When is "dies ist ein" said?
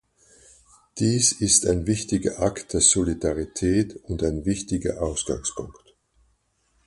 0.97-1.85